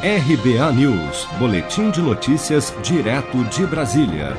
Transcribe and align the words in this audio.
RBA 0.00 0.72
News, 0.74 1.26
Boletim 1.40 1.90
de 1.90 2.00
Notícias, 2.00 2.72
direto 2.84 3.42
de 3.46 3.66
Brasília. 3.66 4.36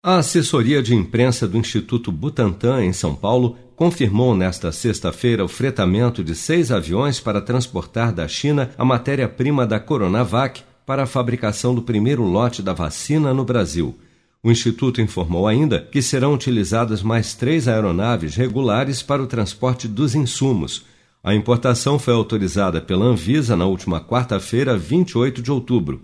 A 0.00 0.18
assessoria 0.18 0.80
de 0.80 0.94
imprensa 0.94 1.48
do 1.48 1.58
Instituto 1.58 2.12
Butantan, 2.12 2.84
em 2.84 2.92
São 2.92 3.16
Paulo, 3.16 3.58
confirmou 3.74 4.32
nesta 4.32 4.70
sexta-feira 4.70 5.44
o 5.44 5.48
fretamento 5.48 6.22
de 6.22 6.36
seis 6.36 6.70
aviões 6.70 7.18
para 7.18 7.40
transportar 7.40 8.12
da 8.12 8.28
China 8.28 8.70
a 8.78 8.84
matéria-prima 8.84 9.66
da 9.66 9.80
Coronavac 9.80 10.62
para 10.86 11.02
a 11.02 11.06
fabricação 11.06 11.74
do 11.74 11.82
primeiro 11.82 12.22
lote 12.22 12.62
da 12.62 12.72
vacina 12.72 13.34
no 13.34 13.44
Brasil. 13.44 13.98
O 14.40 14.52
Instituto 14.52 15.00
informou 15.00 15.48
ainda 15.48 15.80
que 15.80 16.00
serão 16.00 16.32
utilizadas 16.32 17.02
mais 17.02 17.34
três 17.34 17.66
aeronaves 17.66 18.36
regulares 18.36 19.02
para 19.02 19.20
o 19.20 19.26
transporte 19.26 19.88
dos 19.88 20.14
insumos 20.14 20.84
a 21.24 21.34
importação 21.34 21.98
foi 21.98 22.12
autorizada 22.12 22.82
pela 22.82 23.06
Anvisa 23.06 23.56
na 23.56 23.64
última 23.64 23.98
quarta-feira, 23.98 24.76
28 24.76 25.40
de 25.40 25.50
outubro. 25.50 26.02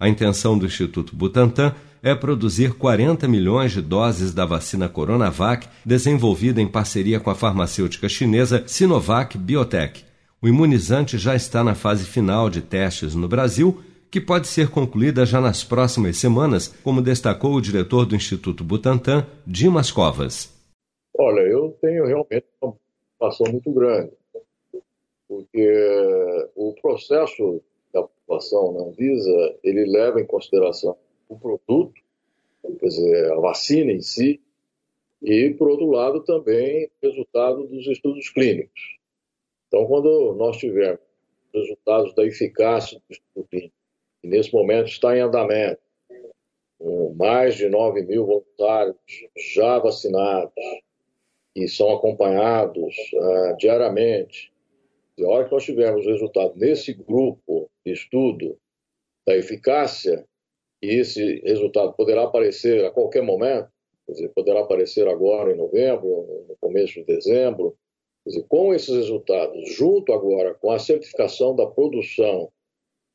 A 0.00 0.08
intenção 0.08 0.56
do 0.56 0.64
Instituto 0.64 1.14
Butantan 1.14 1.74
é 2.02 2.14
produzir 2.14 2.72
40 2.72 3.28
milhões 3.28 3.72
de 3.72 3.82
doses 3.82 4.32
da 4.32 4.46
vacina 4.46 4.88
Coronavac, 4.88 5.68
desenvolvida 5.84 6.58
em 6.58 6.66
parceria 6.66 7.20
com 7.20 7.28
a 7.28 7.34
farmacêutica 7.34 8.08
chinesa 8.08 8.64
Sinovac 8.66 9.36
Biotech. 9.36 10.06
O 10.40 10.48
imunizante 10.48 11.18
já 11.18 11.36
está 11.36 11.62
na 11.62 11.74
fase 11.74 12.06
final 12.06 12.48
de 12.48 12.62
testes 12.62 13.14
no 13.14 13.28
Brasil, 13.28 13.78
que 14.10 14.22
pode 14.22 14.48
ser 14.48 14.68
concluída 14.70 15.26
já 15.26 15.38
nas 15.38 15.62
próximas 15.62 16.16
semanas, 16.16 16.74
como 16.82 17.02
destacou 17.02 17.52
o 17.52 17.60
diretor 17.60 18.06
do 18.06 18.16
Instituto 18.16 18.64
Butantan, 18.64 19.26
Dimas 19.46 19.90
Covas. 19.90 20.50
Olha, 21.18 21.40
eu 21.40 21.76
tenho 21.82 22.06
realmente 22.06 22.46
uma 22.62 22.74
preocupação 23.20 23.52
muito 23.52 23.70
grande 23.70 24.21
porque 25.32 26.50
o 26.54 26.74
processo 26.74 27.62
de 27.90 27.98
aprovação 27.98 28.72
na 28.72 28.80
Anvisa, 28.80 29.58
ele 29.64 29.86
leva 29.86 30.20
em 30.20 30.26
consideração 30.26 30.94
o 31.26 31.38
produto, 31.38 31.98
quer 32.78 32.86
dizer, 32.86 33.32
a 33.32 33.36
vacina 33.36 33.92
em 33.92 34.02
si, 34.02 34.42
e, 35.22 35.54
por 35.54 35.70
outro 35.70 35.90
lado, 35.90 36.22
também 36.22 36.84
o 36.84 37.06
resultado 37.06 37.66
dos 37.66 37.86
estudos 37.86 38.28
clínicos. 38.28 38.98
Então, 39.68 39.86
quando 39.86 40.34
nós 40.34 40.58
tivermos 40.58 41.00
resultados 41.54 42.14
da 42.14 42.26
eficácia 42.26 42.98
do 42.98 43.12
estudo 43.12 43.48
clínico, 43.48 43.74
que 44.20 44.28
nesse 44.28 44.52
momento 44.52 44.88
está 44.88 45.16
em 45.16 45.20
andamento, 45.20 45.80
com 46.78 47.14
mais 47.14 47.54
de 47.54 47.70
9 47.70 48.02
mil 48.02 48.26
voluntários 48.26 48.96
já 49.54 49.78
vacinados, 49.78 50.52
e 51.56 51.68
são 51.68 51.90
acompanhados 51.90 52.94
uh, 53.14 53.56
diariamente 53.56 54.52
a 55.20 55.28
hora 55.28 55.44
que 55.44 55.52
nós 55.52 55.64
tivermos 55.64 56.06
o 56.06 56.10
resultado 56.10 56.54
nesse 56.56 56.94
grupo 56.94 57.70
de 57.84 57.92
estudo 57.92 58.58
da 59.26 59.36
eficácia, 59.36 60.26
e 60.82 60.98
esse 60.98 61.40
resultado 61.40 61.92
poderá 61.92 62.24
aparecer 62.24 62.84
a 62.84 62.90
qualquer 62.90 63.22
momento, 63.22 63.68
dizer, 64.08 64.28
poderá 64.30 64.60
aparecer 64.60 65.06
agora 65.06 65.52
em 65.52 65.56
novembro, 65.56 66.46
no 66.48 66.56
começo 66.60 66.94
de 66.94 67.04
dezembro, 67.04 67.76
dizer, 68.26 68.44
com 68.48 68.74
esses 68.74 68.94
resultados, 68.94 69.74
junto 69.74 70.12
agora 70.12 70.54
com 70.54 70.70
a 70.70 70.78
certificação 70.78 71.54
da 71.54 71.66
produção, 71.66 72.50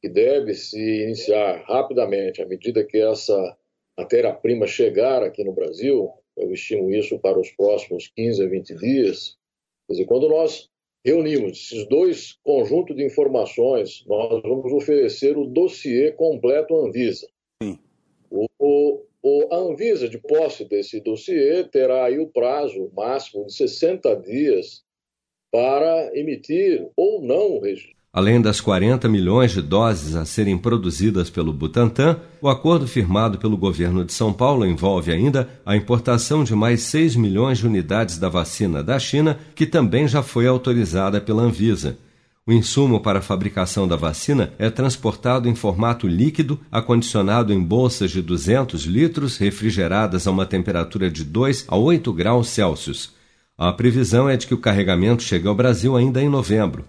que 0.01 0.07
deve 0.07 0.53
se 0.53 0.79
iniciar 1.03 1.63
rapidamente 1.65 2.41
à 2.41 2.45
medida 2.45 2.85
que 2.85 2.97
essa 2.99 3.57
matéria-prima 3.97 4.67
chegar 4.67 5.23
aqui 5.23 5.43
no 5.43 5.53
Brasil, 5.53 6.11
eu 6.37 6.53
estimo 6.53 6.93
isso 6.93 7.17
para 7.19 7.39
os 7.39 7.51
próximos 7.51 8.07
15 8.15 8.43
a 8.43 8.47
20 8.47 8.75
dias, 8.75 9.37
quer 9.87 9.93
dizer, 9.93 10.05
quando 10.05 10.29
nós 10.29 10.69
reunimos 11.07 11.71
esses 11.71 11.87
dois 11.87 12.37
conjuntos 12.43 12.93
de 12.93 13.05
informações, 13.05 14.03
nós 14.05 14.41
vamos 14.41 14.73
oferecer 14.73 15.37
o 15.37 15.45
dossiê 15.45 16.11
completo 16.11 16.75
à 16.75 16.85
Anvisa. 16.85 17.25
Sim. 17.63 17.79
O, 18.29 19.01
o, 19.23 19.47
a 19.49 19.55
Anvisa, 19.55 20.09
de 20.09 20.17
posse 20.17 20.65
desse 20.65 20.99
dossiê, 20.99 21.63
terá 21.63 22.03
aí 22.03 22.19
o 22.19 22.27
prazo 22.27 22.91
máximo 22.93 23.45
de 23.45 23.53
60 23.53 24.17
dias 24.17 24.83
para 25.49 26.11
emitir 26.13 26.85
ou 26.97 27.21
não 27.21 27.53
o 27.53 27.59
registro. 27.61 27.96
Além 28.11 28.41
das 28.41 28.59
40 28.59 29.07
milhões 29.07 29.51
de 29.51 29.61
doses 29.61 30.15
a 30.15 30.25
serem 30.25 30.57
produzidas 30.57 31.29
pelo 31.29 31.53
Butantan, 31.53 32.17
o 32.41 32.49
acordo 32.49 32.87
firmado 32.87 33.37
pelo 33.37 33.57
governo 33.57 34.03
de 34.03 34.13
São 34.13 34.33
Paulo 34.33 34.65
envolve 34.65 35.11
ainda 35.11 35.47
a 35.65 35.75
importação 35.75 36.43
de 36.43 36.55
mais 36.55 36.81
6 36.83 37.15
milhões 37.15 37.59
de 37.59 37.67
unidades 37.67 38.17
da 38.17 38.29
vacina 38.29 38.81
da 38.81 38.97
China, 38.97 39.37
que 39.53 39.65
também 39.65 40.07
já 40.07 40.23
foi 40.23 40.47
autorizada 40.47 41.21
pela 41.21 41.43
Anvisa. 41.43 41.97
O 42.47 42.53
insumo 42.53 43.01
para 43.01 43.19
a 43.19 43.21
fabricação 43.21 43.85
da 43.85 43.97
vacina 43.97 44.53
é 44.57 44.69
transportado 44.69 45.49
em 45.49 45.53
formato 45.53 46.07
líquido, 46.07 46.57
acondicionado 46.71 47.51
em 47.51 47.61
bolsas 47.61 48.09
de 48.09 48.21
200 48.21 48.85
litros, 48.85 49.37
refrigeradas 49.37 50.25
a 50.25 50.31
uma 50.31 50.45
temperatura 50.45 51.11
de 51.11 51.25
2 51.25 51.65
a 51.67 51.75
8 51.75 52.13
graus 52.13 52.47
Celsius. 52.47 53.11
A 53.57 53.73
previsão 53.73 54.29
é 54.29 54.37
de 54.37 54.47
que 54.47 54.53
o 54.53 54.57
carregamento 54.57 55.23
chegue 55.23 55.45
ao 55.45 55.53
Brasil 55.53 55.97
ainda 55.97 56.21
em 56.21 56.29
novembro. 56.29 56.85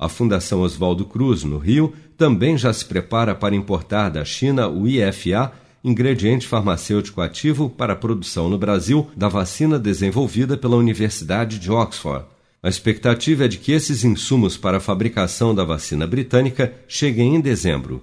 A 0.00 0.08
Fundação 0.08 0.62
Oswaldo 0.62 1.04
Cruz, 1.04 1.44
no 1.44 1.58
Rio, 1.58 1.92
também 2.16 2.56
já 2.56 2.72
se 2.72 2.82
prepara 2.86 3.34
para 3.34 3.54
importar 3.54 4.08
da 4.08 4.24
China 4.24 4.66
o 4.66 4.88
IFA, 4.88 5.52
ingrediente 5.84 6.46
farmacêutico 6.46 7.20
ativo 7.20 7.68
para 7.68 7.92
a 7.92 7.96
produção 7.96 8.48
no 8.48 8.56
Brasil 8.56 9.10
da 9.14 9.28
vacina 9.28 9.78
desenvolvida 9.78 10.56
pela 10.56 10.76
Universidade 10.76 11.58
de 11.58 11.70
Oxford. 11.70 12.24
A 12.62 12.68
expectativa 12.70 13.44
é 13.44 13.48
de 13.48 13.58
que 13.58 13.72
esses 13.72 14.02
insumos 14.02 14.56
para 14.56 14.78
a 14.78 14.80
fabricação 14.80 15.54
da 15.54 15.64
vacina 15.64 16.06
britânica 16.06 16.72
cheguem 16.88 17.34
em 17.36 17.40
dezembro. 17.40 18.02